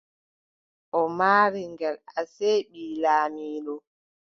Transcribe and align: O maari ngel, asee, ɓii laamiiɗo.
O 0.99 1.01
maari 1.17 1.63
ngel, 1.73 1.95
asee, 2.19 2.57
ɓii 2.71 2.97
laamiiɗo. 3.03 3.73